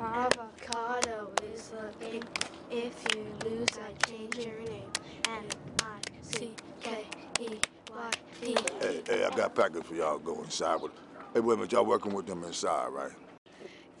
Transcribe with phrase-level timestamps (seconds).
[0.00, 2.22] Avocado is the game.
[2.70, 4.90] If you lose, I change your name.
[5.28, 5.44] N
[5.82, 7.04] I C K
[7.40, 7.48] E
[7.90, 8.56] Y T.
[8.80, 10.92] Hey, hey, I got package for y'all to go inside with.
[11.32, 13.12] Hey, wait a minute, y'all working with them inside, right?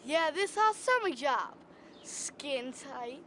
[0.04, 1.54] Yeah, this our summer job.
[2.02, 3.22] Skin tight.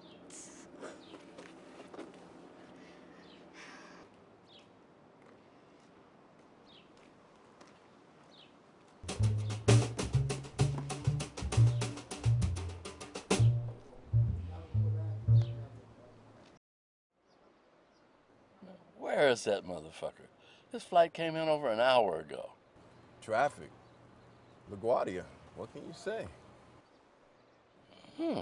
[19.20, 20.30] Where is that motherfucker?
[20.72, 22.52] This flight came in over an hour ago.
[23.22, 23.70] Traffic.
[24.72, 25.23] LaGuardia.
[25.58, 26.26] What can you say?
[28.16, 28.40] Hmm.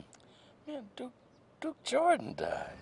[0.67, 1.13] Man, Duke,
[1.61, 2.75] Duke Jordan died.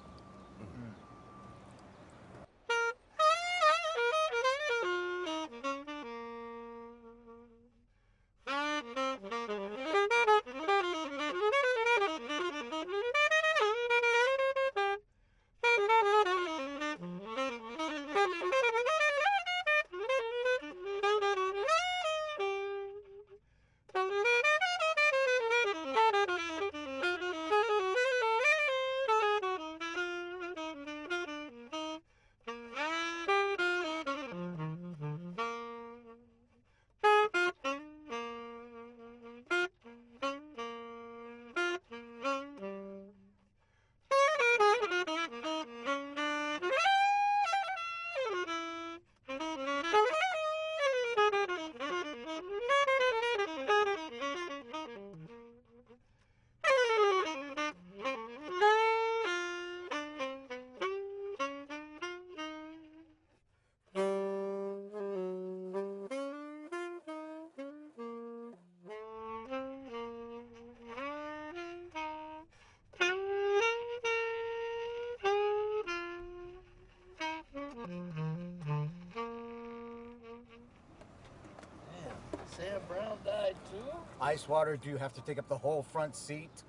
[84.21, 86.63] Icewater, do you have to take up the whole front seat?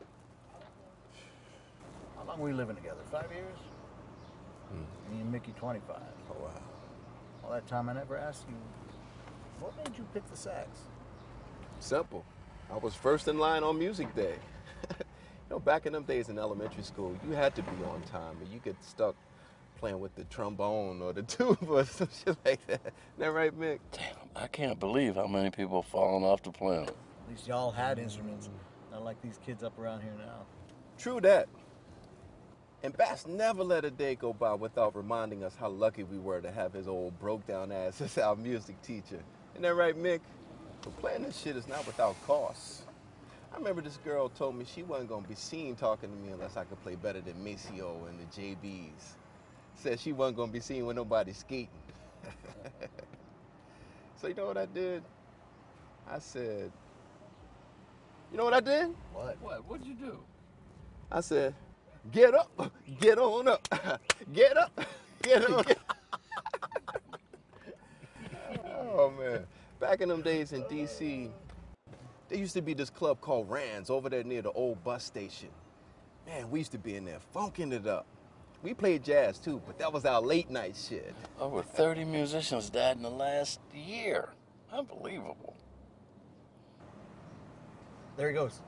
[2.17, 3.01] How long were we living together?
[3.11, 3.59] Five years?
[4.71, 5.15] Hmm.
[5.15, 5.97] Me and Mickey, 25.
[6.31, 6.51] Oh, wow.
[7.45, 8.57] All that time I never asked you,
[9.61, 10.69] what made you pick the sax?
[11.79, 12.25] Simple.
[12.73, 14.35] I was first in line on music day.
[14.91, 14.97] you
[15.51, 18.53] know, back in them days in elementary school, you had to be on time, or
[18.53, 19.15] you get stuck
[19.79, 22.81] playing with the trombone or the tuba or some shit like that.
[22.81, 23.79] Isn't that right, Mick?
[23.93, 26.91] Damn, I can't believe how many people have fallen off the planet.
[26.91, 28.51] At least y'all had instruments.
[28.93, 30.45] Not like these kids up around here now.
[30.99, 31.49] True that.
[32.83, 36.43] And Bass never let a day go by without reminding us how lucky we were
[36.43, 39.23] to have his old broke down ass as our music teacher.
[39.55, 40.21] Isn't that right, Mick?
[40.83, 42.83] But playing this shit is not without costs.
[43.55, 46.59] I remember this girl told me she wasn't gonna be seen talking to me unless
[46.59, 49.15] I could play better than Maceo and the JBs.
[49.77, 51.69] Said she wasn't gonna be seen with nobody skating.
[54.21, 55.03] so you know what I did?
[56.11, 56.73] I said,
[58.31, 58.89] you know what I did?
[59.13, 59.37] What?
[59.41, 59.69] What?
[59.69, 60.19] What'd you do?
[61.11, 61.55] I said,
[62.11, 63.69] get up, get on up,
[64.33, 64.81] get up,
[65.23, 65.65] get on.
[68.65, 69.47] oh man,
[69.81, 71.31] back in them days in D.C.,
[72.29, 75.51] there used to be this club called Rands over there near the old bus station.
[76.27, 78.07] Man, we used to be in there funking it up.
[78.67, 81.15] We played jazz too, but that was our late night shit.
[81.39, 84.31] Over 30 musicians died in the last year.
[84.73, 85.55] Unbelievable.
[88.17, 88.61] There he goes.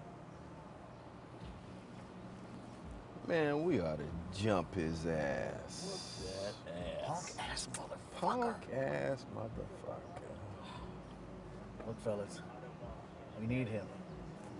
[3.27, 4.05] Man, we ought to
[4.41, 6.23] jump his ass.
[6.25, 6.55] That
[7.03, 7.05] ass.
[7.05, 8.21] Punk ass motherfucker.
[8.21, 10.23] Punk ass motherfucker.
[11.89, 12.41] Look, fellas,
[13.41, 13.87] we need him.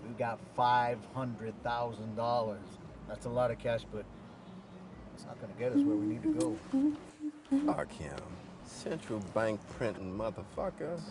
[0.05, 2.57] We got $500,000.
[3.07, 4.03] That's a lot of cash, but
[5.19, 7.65] it's not going to get us where we need to go.
[7.65, 8.15] Fuck him.
[8.65, 11.01] Central bank printing motherfuckers.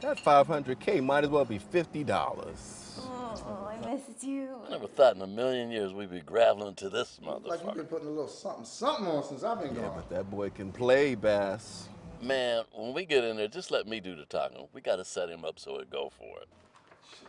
[0.00, 2.08] That 500K might as well be $50.
[3.00, 4.48] Oh, I missed you.
[4.66, 7.46] I never thought in a million years we'd be graveling to this motherfucker.
[7.46, 9.90] Like you've been putting a little something, something on since I've been Yeah, gone.
[9.90, 11.88] Yeah, but that boy can play, Bass.
[12.20, 14.66] Man, when we get in there, just let me do the talking.
[14.72, 16.48] We gotta set him up so he'll go for it.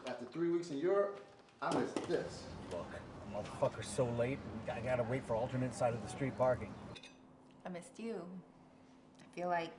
[0.07, 1.21] After three weeks in Europe,
[1.61, 2.43] I missed this.
[2.71, 2.87] Look,
[3.33, 4.39] motherfucker's so late,
[4.71, 6.73] I gotta wait for alternate side of the street parking.
[7.65, 8.21] I missed you.
[9.19, 9.71] I feel like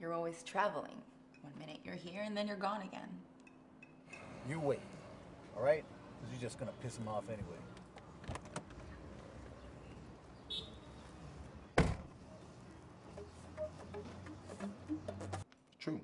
[0.00, 0.96] you're always traveling.
[1.42, 3.08] One minute you're here and then you're gone again.
[4.48, 4.80] You wait,
[5.56, 5.84] all right?
[6.20, 7.58] Because you're just gonna piss him off anyway.
[15.80, 16.00] True.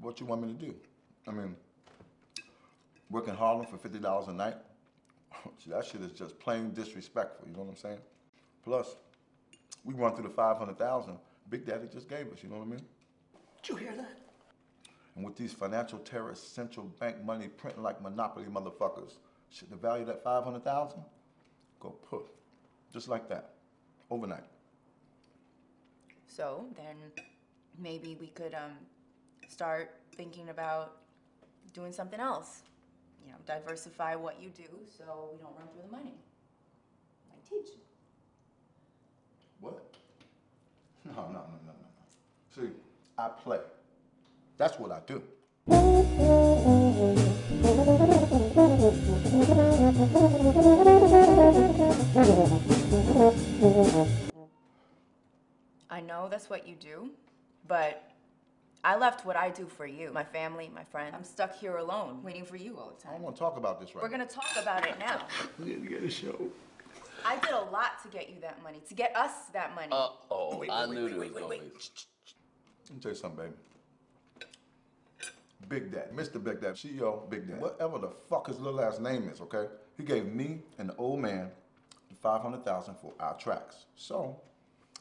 [0.00, 0.74] What you want me to do?
[1.26, 1.56] I mean,
[3.10, 4.56] work in Harlem for fifty dollars a night.
[5.58, 7.46] See, that shit is just plain disrespectful.
[7.48, 7.98] You know what I'm saying?
[8.64, 8.96] Plus,
[9.84, 11.18] we run through the five hundred thousand
[11.52, 12.42] Big Daddy just gave us.
[12.42, 12.84] You know what I mean?
[13.62, 14.18] Did you hear that?
[15.14, 19.14] And with these financial terrorists, central bank money printing like monopoly motherfuckers,
[19.50, 21.02] shit, the value of that five hundred thousand
[21.80, 22.22] go poof,
[22.92, 23.50] just like that,
[24.10, 24.44] overnight.
[26.26, 26.96] So then
[27.78, 28.72] maybe we could um,
[29.48, 30.96] start thinking about
[31.74, 32.62] doing something else.
[33.24, 36.14] You know, diversify what you do so we don't run through the money.
[37.30, 37.74] Like teach.
[39.60, 39.78] What?
[41.04, 42.62] No, no, no, no, no, no.
[42.62, 42.70] See,
[43.18, 43.58] I play.
[44.56, 45.20] That's what I do.
[55.90, 57.10] I know that's what you do,
[57.66, 58.11] but
[58.84, 61.14] I left what I do for you, my family, my friends.
[61.16, 63.12] I'm stuck here alone, waiting for you all the time.
[63.12, 64.02] I don't want to talk about this right now.
[64.02, 65.26] We're gonna talk about it now.
[65.58, 66.36] We didn't get a show.
[67.24, 69.88] I did a lot to get you that money, to get us that money.
[69.92, 71.60] Uh oh, I knew there was gonna be.
[71.60, 73.54] Let me tell you something, baby.
[75.68, 76.42] Big Dad, Mr.
[76.42, 79.66] Big Dad, CEO Big Dad, whatever the fuck his little ass name is, okay?
[79.96, 81.50] He gave me and the old man
[82.08, 83.86] the 500000 for our tracks.
[83.94, 84.40] So,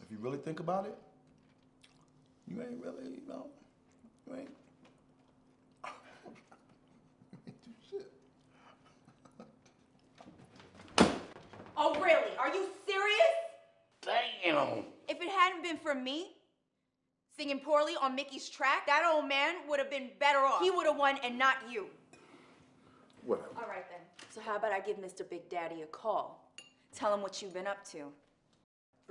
[0.04, 0.96] if you really think about it,
[2.48, 3.48] you ain't really, you know,
[4.28, 4.50] you ain't.
[5.84, 5.90] you
[7.48, 8.12] ain't do shit.
[11.78, 12.36] Oh, really?
[12.40, 13.42] Are you serious?
[14.02, 14.84] Damn.
[15.08, 16.36] If it hadn't been for me
[17.38, 20.62] singing poorly on Mickey's track, that old man would have been better off.
[20.62, 21.88] He would have won and not you.
[23.26, 23.50] Whatever.
[23.56, 24.00] All right then.
[24.30, 25.28] So how about I give Mr.
[25.30, 26.52] Big Daddy a call?
[26.94, 28.12] Tell him what you've been up to.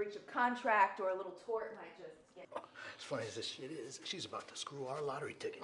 [0.01, 2.49] Breach of contract or a little tort might just get.
[2.57, 5.63] As funny as this shit is, she's about to screw our lottery ticket.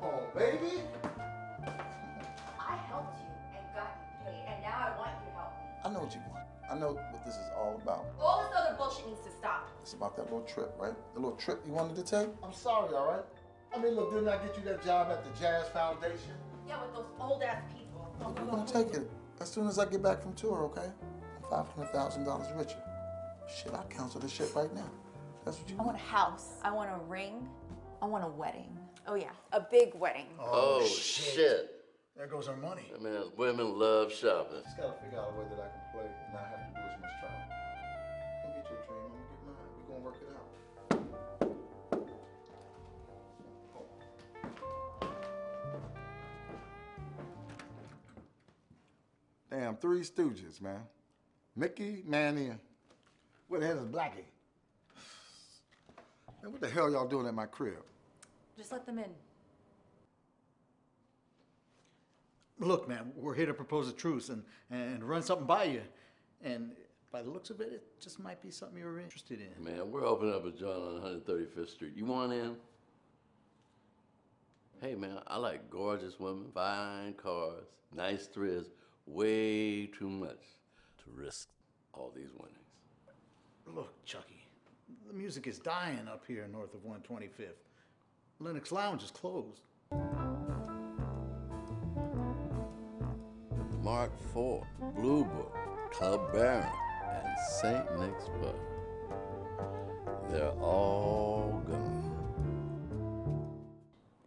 [0.00, 0.84] Oh, baby.
[1.66, 5.66] I helped you and got you paid, and now I want you to help me.
[5.84, 6.46] I know what you want.
[6.70, 8.06] I know what this is all about.
[8.20, 9.68] All this other bullshit needs to stop.
[9.82, 10.94] It's about that little trip, right?
[11.14, 12.28] The little trip you wanted to take?
[12.40, 13.24] I'm sorry, all right?
[13.74, 16.38] I mean, look, didn't I get you that job at the Jazz Foundation?
[16.68, 18.14] Yeah, with those old ass people.
[18.20, 19.10] We're gonna take it
[19.40, 20.92] as soon as I get back from tour, okay?
[21.50, 22.78] I'm five hundred thousand dollars richer.
[23.48, 24.90] Shit, I cancel this shit right now.
[25.44, 25.86] That's what you I want.
[25.88, 26.46] want a house.
[26.62, 27.48] I want a ring.
[28.02, 28.76] I want a wedding.
[29.06, 30.26] Oh yeah, a big wedding.
[30.38, 31.74] Oh, oh shit.
[32.16, 32.92] There goes our money.
[32.94, 34.60] I mean, women love shopping.
[34.64, 36.80] Just gotta figure out a way that I can play and not have to do
[36.80, 37.40] as much travel.
[38.44, 39.54] You get your dream, I'm gonna get mine.
[39.78, 41.48] We're gonna work it out.
[49.50, 50.80] Damn, Three Stooges, man.
[51.58, 52.60] Mickey, Manny, and
[53.48, 54.28] where the hell is Blackie?
[56.40, 57.82] Man, what the hell y'all doing at my crib?
[58.56, 59.10] Just let them in.
[62.60, 65.82] Look, man, we're here to propose a truce and, and run something by you.
[66.44, 66.70] And
[67.10, 69.64] by the looks of it, it just might be something you're interested in.
[69.64, 71.92] Man, we're opening up a joint on 135th Street.
[71.96, 72.54] You want in?
[74.80, 78.66] Hey, man, I like gorgeous women, fine cars, nice thrills,
[79.06, 80.38] way too much
[81.08, 81.48] to risk
[81.92, 82.54] all these winnings.
[83.66, 84.46] Look, Chucky,
[85.06, 87.62] the music is dying up here north of 125th.
[88.40, 89.62] Lenox Lounge is closed.
[93.82, 94.62] Mark IV,
[94.96, 95.56] Blue Book,
[95.92, 96.66] Club Baron,
[97.10, 97.26] and
[97.60, 97.98] St.
[97.98, 98.54] Nick's Pub.
[100.30, 102.04] They're all gone.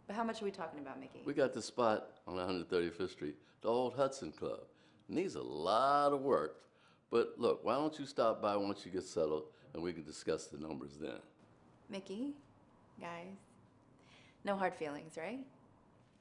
[0.06, 1.22] But how much are we talking about, Mickey?
[1.24, 4.60] We got the spot on 135th Street, the old Hudson Club.
[5.08, 6.56] Needs a lot of work,
[7.12, 10.46] but look, why don't you stop by once you get settled and we can discuss
[10.46, 11.20] the numbers then?
[11.90, 12.32] Mickey,
[12.98, 13.26] guys,
[14.44, 15.40] no hard feelings, right?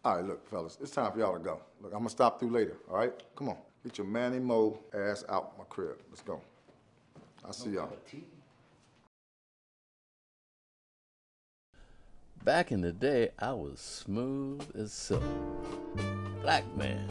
[0.04, 1.62] All right, look, fellas, it's time for y'all to go.
[1.82, 3.14] Look, I'm gonna stop through later, all right?
[3.38, 5.98] Come on, get your Manny Mo ass out my crib.
[6.10, 6.42] Let's go.
[7.46, 7.90] I'll see y'all.
[12.44, 15.24] Back in the day, I was smooth as silk.
[16.42, 17.08] Black man,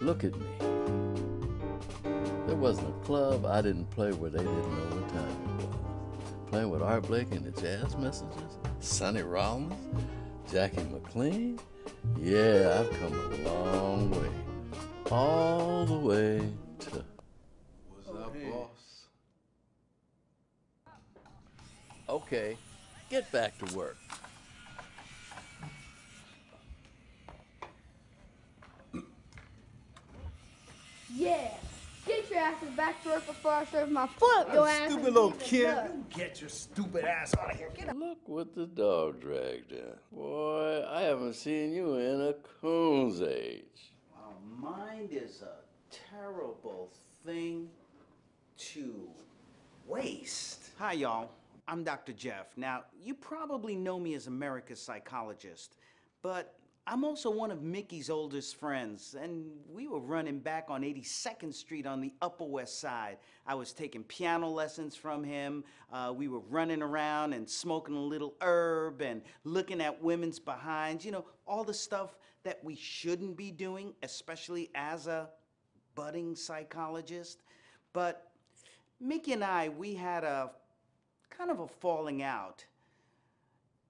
[0.00, 0.79] look at me.
[2.60, 6.50] There wasn't a club I didn't play where they didn't know what time it was.
[6.50, 9.72] Playing with Art Blakey and the Jazz Messengers, Sonny Rollins,
[10.52, 11.58] Jackie McLean.
[12.20, 14.28] Yeah, I've come a long way.
[15.10, 17.04] All the way to.
[17.88, 19.06] What's up, boss?
[22.10, 22.58] Okay,
[23.08, 23.96] get back to work.
[31.16, 31.54] Yeah,
[32.30, 34.92] get your asses back to work before I serve my foot your ass.
[34.92, 35.66] Stupid little kid.
[35.66, 35.92] there.
[36.10, 37.70] Get your stupid ass out of here.
[37.74, 37.96] Get out.
[37.96, 39.92] Look what the dog dragged in.
[40.12, 43.94] Boy, I haven't seen you in a coon's age.
[44.14, 45.56] Wow, mind is a
[46.10, 46.92] terrible
[47.24, 47.68] thing
[48.58, 49.08] to
[49.86, 50.70] waste.
[50.78, 51.30] Hi, y'all.
[51.66, 52.12] I'm Dr.
[52.12, 52.56] Jeff.
[52.56, 55.76] Now, you probably know me as America's psychologist,
[56.22, 56.54] but
[56.86, 61.86] I'm also one of Mickey's oldest friends, and we were running back on 82nd Street
[61.86, 63.18] on the Upper West Side.
[63.46, 65.62] I was taking piano lessons from him.
[65.92, 71.04] Uh, we were running around and smoking a little herb and looking at women's behinds.
[71.04, 75.28] You know, all the stuff that we shouldn't be doing, especially as a
[75.94, 77.42] budding psychologist.
[77.92, 78.32] But
[79.00, 80.50] Mickey and I, we had a
[81.30, 82.64] kind of a falling out.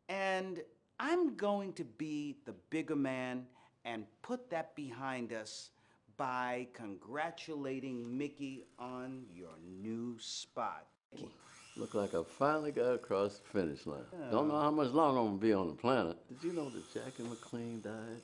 [0.08, 0.60] And
[1.02, 3.46] I'm going to be the bigger man
[3.86, 5.70] and put that behind us
[6.18, 10.86] by congratulating Mickey on your new spot.
[11.14, 11.30] Mickey,
[11.78, 14.04] Look like I finally got across the finish line.
[14.30, 16.18] Don't know how much longer I'm gonna be on the planet.
[16.28, 18.20] Did you know that Jackie McLean died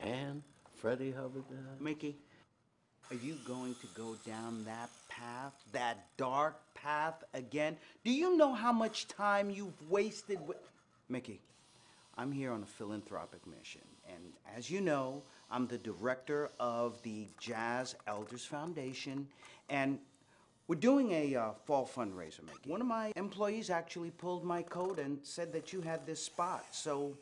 [0.00, 0.42] and
[0.74, 1.80] Freddie Hubbard died?
[1.80, 2.16] Mickey,
[3.10, 7.76] are you going to go down that path, that dark path again?
[8.04, 10.56] Do you know how much time you've wasted with.
[11.08, 11.40] Mickey,
[12.18, 17.26] I'm here on a philanthropic mission, and as you know, I'm the director of the
[17.38, 19.28] Jazz Elders Foundation,
[19.68, 19.98] and
[20.66, 22.70] we're doing a uh, fall fundraiser, Mickey.
[22.70, 26.64] One of my employees actually pulled my coat and said that you had this spot,
[26.70, 27.12] so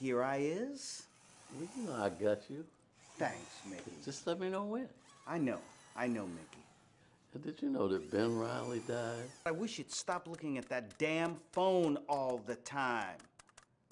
[0.00, 1.02] here I is.
[1.54, 2.64] Well, you know I got you.
[3.18, 3.92] Thanks, Mickey.
[4.02, 4.88] Just let me know when.
[5.26, 5.58] I know,
[5.94, 6.65] I know, Mickey.
[7.36, 9.28] And did you know that Ben Riley died?
[9.44, 13.18] I wish you'd stop looking at that damn phone all the time.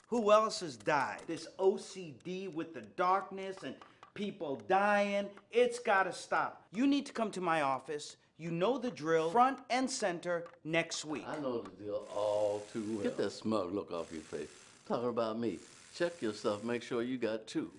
[0.09, 1.21] Who else has died?
[1.27, 3.75] This OCD with the darkness and
[4.15, 6.63] people dying, it's gotta stop.
[6.73, 8.17] You need to come to my office.
[8.39, 11.27] You know the drill, front and center, next week.
[11.29, 13.03] I know the deal all too well.
[13.03, 14.49] Get that smug look off your face.
[14.89, 15.59] Talking about me.
[15.95, 17.71] Check yourself, make sure you got two.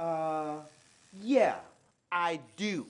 [0.00, 0.56] Uh,
[1.22, 1.58] yeah,
[2.10, 2.88] I do.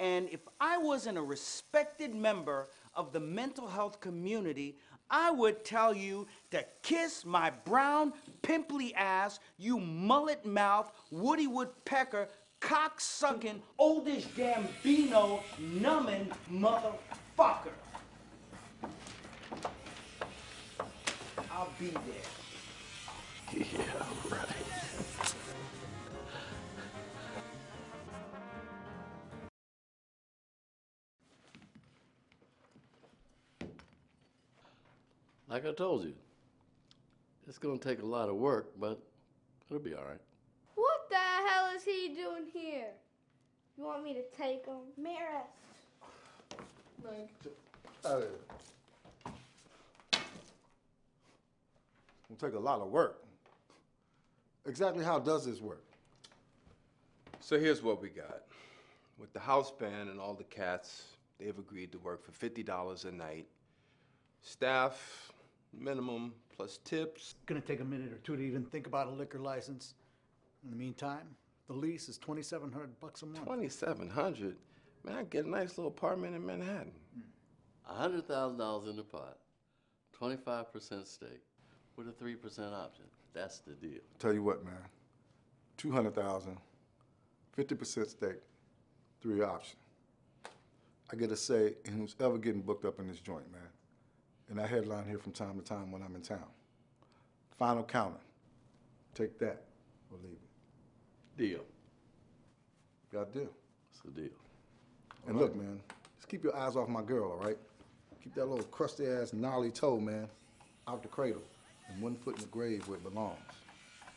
[0.00, 4.76] And if I wasn't a respected member of the mental health community,
[5.10, 8.12] I would tell you to kiss my brown,
[8.42, 12.28] pimply ass, you mullet mouth, Woody Woodpecker,
[12.60, 17.72] cock sucking, oldish Gambino, numbing motherfucker.
[21.50, 22.02] I'll be there.
[23.72, 24.57] Yeah, right.
[35.50, 36.12] Like I told you,
[37.46, 39.00] it's gonna take a lot of work, but
[39.70, 40.20] it'll be all right.
[40.74, 42.88] What the hell is he doing here?
[43.78, 44.76] You want me to take him?
[44.96, 45.46] Maris.
[47.02, 47.56] Man, get
[48.04, 48.30] out of here.
[52.30, 53.22] It'll take a lot of work.
[54.66, 55.84] Exactly how does this work?
[57.40, 58.42] So here's what we got.
[59.18, 61.04] With the house band and all the cats,
[61.38, 63.46] they've agreed to work for $50 a night.
[64.42, 65.32] Staff,
[65.72, 67.34] minimum, plus tips.
[67.46, 69.94] Gonna take a minute or two to even think about a liquor license.
[70.64, 71.28] In the meantime,
[71.66, 73.44] the lease is twenty-seven hundred bucks a month.
[73.44, 74.56] 2700
[75.04, 76.92] Man, I get a nice little apartment in Manhattan.
[77.88, 79.38] A hundred thousand dollars in the pot,
[80.12, 81.42] twenty-five percent stake,
[81.96, 83.04] with a three percent option.
[83.32, 84.00] That's the deal.
[84.18, 84.74] Tell you what, man.
[85.76, 86.58] 200,000,
[87.56, 88.40] 50% stake,
[89.22, 89.78] three option.
[91.12, 93.67] I get a say in who's ever getting booked up in this joint, man.
[94.50, 96.46] And I headline here from time to time when I'm in town.
[97.58, 98.20] Final counter.
[99.14, 99.64] Take that
[100.10, 101.36] or leave it.
[101.36, 101.64] Deal.
[103.12, 103.50] Got a deal.
[103.92, 104.30] It's a deal.
[105.26, 105.80] And look, man,
[106.16, 107.58] just keep your eyes off my girl, all right?
[108.22, 110.28] Keep that little crusty ass gnarly toe, man,
[110.86, 111.42] out the cradle
[111.88, 113.38] and one foot in the grave where it belongs.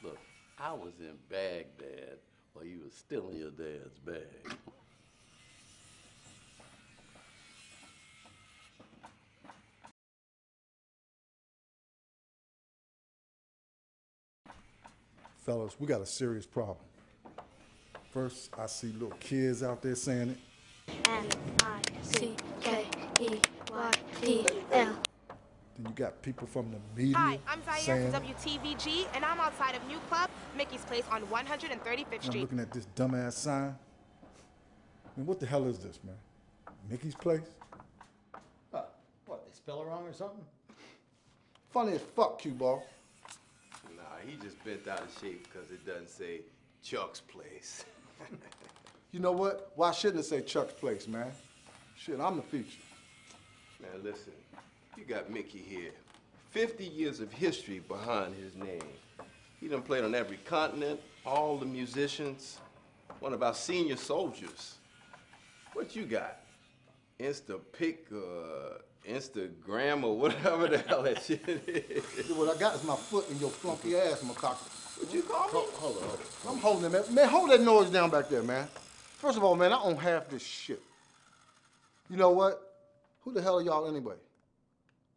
[0.03, 0.17] Look,
[0.57, 2.17] I was in Baghdad
[2.53, 4.55] while you was still in your dad's bag.
[15.41, 16.77] Fellas, we got a serious problem.
[18.11, 20.37] First, I see little kids out there saying it.
[21.05, 21.25] N
[21.63, 22.85] I C K
[23.19, 23.39] E
[23.71, 23.91] Y
[24.23, 24.95] E L.
[25.77, 29.73] Then you got people from the media Hi, I'm Zaire from WTVG, and I'm outside
[29.75, 32.11] of New Club, Mickey's Place on 135th Street.
[32.11, 32.41] I'm Street.
[32.41, 33.75] looking at this dumbass sign.
[35.15, 36.15] And what the hell is this, man?
[36.89, 37.49] Mickey's place?
[38.69, 38.95] What,
[39.25, 40.43] what, they spell it wrong or something?
[41.71, 42.77] Funny as fuck, cue ball.
[42.77, 42.83] Nah,
[44.25, 46.41] he just bent out of shape because it doesn't say
[46.83, 47.85] Chuck's place.
[49.11, 49.71] You know what?
[49.75, 51.31] Why shouldn't it say Chuck's Place, man?
[51.97, 52.79] Shit, I'm the feature.
[53.81, 54.31] Man, listen,
[54.97, 55.91] you got Mickey here.
[56.51, 58.81] 50 years of history behind his name.
[59.59, 62.59] He done played on every continent, all the musicians,
[63.19, 64.75] one of our senior soldiers.
[65.73, 66.37] What you got?
[67.21, 72.29] Insta pic, uh, Instagram, or whatever the hell that shit is.
[72.35, 74.57] What I got is my foot in your flunky ass, macaque.
[74.99, 75.51] What you call me?
[75.53, 76.53] Hold, hold on, hold on.
[76.53, 77.15] I'm holding it, man.
[77.15, 78.67] Man, hold that noise down back there, man.
[79.17, 80.81] First of all, man, I own half this shit.
[82.09, 82.75] You know what?
[83.21, 84.15] Who the hell are y'all anyway?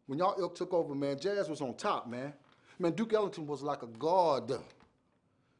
[0.07, 2.33] When y'all ilk took over, man, Jazz was on top, man.
[2.77, 4.51] Man, Duke Ellington was like a god.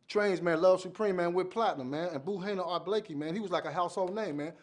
[0.08, 2.10] Trane's, man, Love Supreme, man, with Platinum, man.
[2.14, 4.54] And Boo Hainer, Art Blakey, man, he was like a household name, man.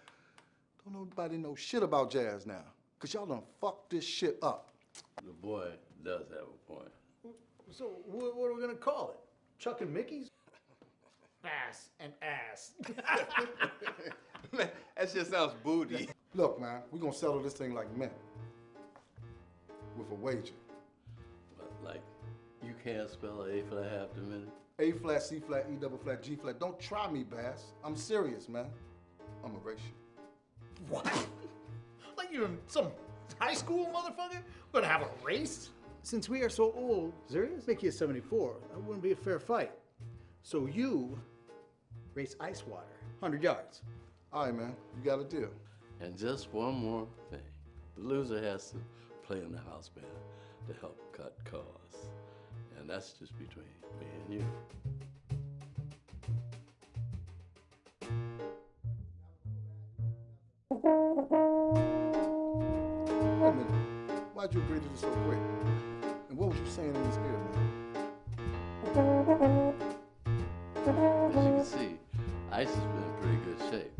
[0.84, 2.64] Don't nobody know shit about jazz now.
[2.98, 4.72] Cause y'all done fucked this shit up.
[5.24, 5.68] The boy
[6.04, 6.90] does have a point.
[7.70, 9.60] So what, what are we gonna call it?
[9.60, 10.28] Chuck and Mickey's?
[11.44, 12.72] Ass and ass.
[14.52, 16.08] Man, that just sounds booty.
[16.34, 18.10] Look, man, we gonna settle this thing like men.
[19.96, 20.52] With a wager.
[21.58, 22.02] But like,
[22.62, 24.52] you can't spell a A flat half diminished.
[24.78, 26.60] A flat, C flat, E double flat, G flat.
[26.60, 27.72] Don't try me, Bass.
[27.84, 28.66] I'm serious, man.
[29.44, 30.01] I'm a race you.
[30.88, 31.06] What?
[32.16, 32.88] like you're in some
[33.38, 34.42] high school motherfucker?
[34.72, 35.70] We're gonna have a race?
[36.02, 37.66] Since we are so old, serious?
[37.66, 38.56] Mickey is 74.
[38.70, 39.72] That wouldn't be a fair fight.
[40.42, 41.18] So you
[42.14, 43.82] race Icewater, 100 yards.
[44.32, 44.74] All right, man.
[44.96, 45.50] You got a deal.
[46.00, 47.40] And just one more thing.
[47.96, 48.78] The loser has to
[49.24, 50.06] play in the house band
[50.66, 52.08] to help cut costs.
[52.78, 53.66] And that's just between
[54.00, 54.44] me and you.
[60.84, 60.92] Wait a
[63.52, 63.70] minute.
[64.34, 65.38] Why'd you agree to this so quick?
[66.28, 67.38] And what was you saying in his ear, man?
[70.84, 70.96] As
[71.36, 71.96] you can see,
[72.50, 73.92] Ice has been in pretty good shape.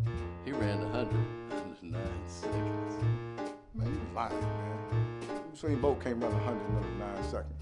[0.45, 1.15] He ran 100
[1.83, 2.95] in nine seconds.
[3.75, 4.79] Man, you lying, man.
[5.55, 7.62] Usain Bolt can't run 100 in under nine seconds.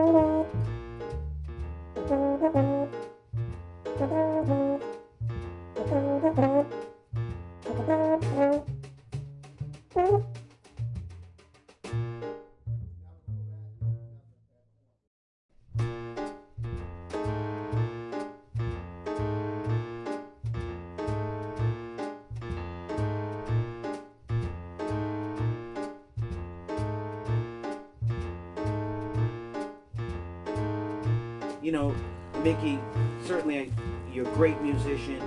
[31.61, 31.95] You know,
[32.43, 32.79] Mickey,
[33.23, 33.71] certainly
[34.11, 35.21] you're a great musician.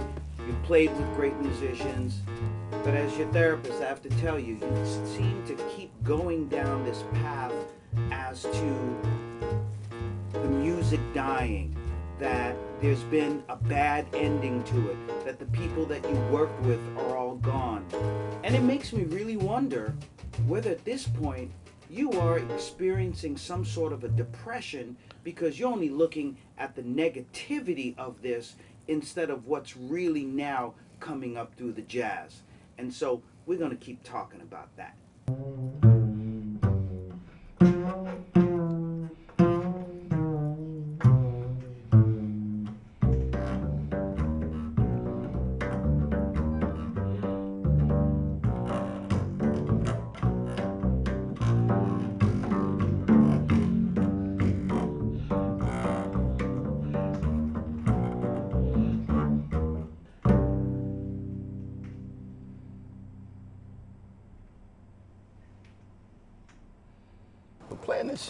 [0.47, 2.23] You played with great musicians.
[2.83, 6.85] But as your therapist, I have to tell you, you seem to keep going down
[6.85, 7.53] this path
[8.11, 9.01] as to
[10.33, 11.77] the music dying,
[12.18, 16.81] that there's been a bad ending to it, that the people that you worked with
[16.99, 17.87] are all gone.
[18.42, 19.94] And it makes me really wonder
[20.47, 21.53] whether at this point
[21.95, 27.97] you are experiencing some sort of a depression because you're only looking at the negativity
[27.97, 28.57] of this
[28.89, 32.43] instead of what's really now coming up through the jazz.
[32.79, 35.84] And so we're going to keep talking about that.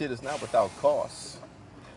[0.05, 1.39] Shit is not without costs.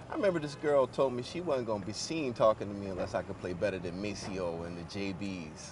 [0.09, 3.13] I remember this girl told me she wasn't gonna be seen talking to me unless
[3.13, 5.71] I could play better than Maceo and the JBs.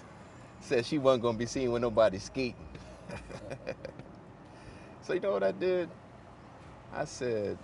[0.60, 2.56] Said she wasn't gonna be seen with nobody skating.
[5.02, 5.88] so you know what I did?
[6.94, 7.58] I said,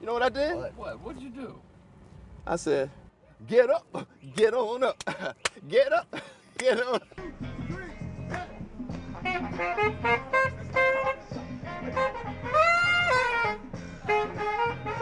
[0.00, 0.54] you know what I did?
[0.54, 0.76] What?
[0.76, 1.00] What?
[1.00, 1.58] What'd you do?
[2.46, 2.88] I said,
[3.48, 5.02] get up, get on up,
[5.68, 6.16] get up,
[6.58, 7.00] get on.